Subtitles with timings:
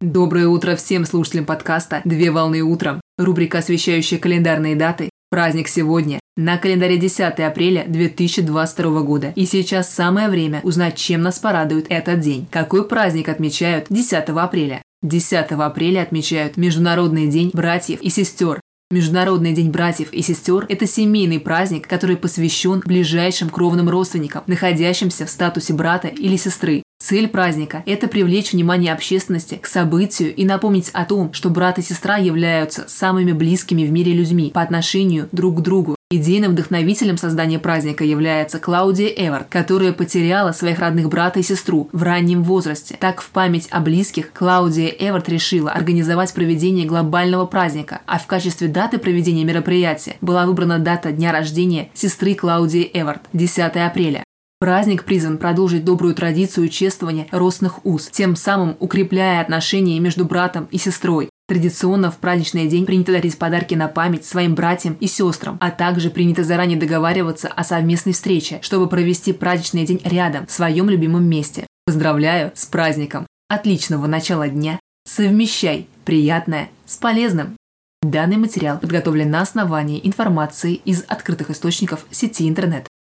[0.00, 3.02] Доброе утро всем слушателям подкаста «Две волны утром».
[3.18, 5.10] Рубрика, освещающая календарные даты.
[5.28, 6.20] Праздник сегодня.
[6.38, 9.34] На календаре 10 апреля 2022 года.
[9.36, 12.48] И сейчас самое время узнать, чем нас порадует этот день.
[12.50, 14.80] Какой праздник отмечают 10 апреля?
[15.02, 18.58] 10 апреля отмечают Международный день братьев и сестер.
[18.92, 25.30] Международный день братьев и сестер– это семейный праздник, который посвящен ближайшим кровным родственникам, находящимся в
[25.30, 26.82] статусе брата или сестры.
[26.98, 31.82] Цель праздника– это привлечь внимание общественности к событию и напомнить о том, что брат и
[31.82, 35.94] сестра являются самыми близкими в мире людьми по отношению друг к другу.
[36.12, 42.02] Идейным вдохновителем создания праздника является Клаудия Эвард, которая потеряла своих родных брата и сестру в
[42.02, 42.96] раннем возрасте.
[42.98, 48.66] Так, в память о близких Клаудия Эвард решила организовать проведение глобального праздника, а в качестве
[48.66, 54.24] даты проведения мероприятия была выбрана дата дня рождения сестры Клаудии Эвард– 10 апреля.
[54.58, 60.76] Праздник призван продолжить добрую традицию чествования родственных уз, тем самым укрепляя отношения между братом и
[60.76, 61.30] сестрой.
[61.50, 66.08] Традиционно в праздничный день принято дарить подарки на память своим братьям и сестрам, а также
[66.08, 71.66] принято заранее договариваться о совместной встрече, чтобы провести праздничный день рядом, в своем любимом месте.
[71.86, 73.26] Поздравляю с праздником!
[73.48, 74.78] Отличного начала дня!
[75.04, 77.56] Совмещай приятное с полезным!
[78.00, 82.86] Данный материал подготовлен на основании информации из открытых источников сети интернет.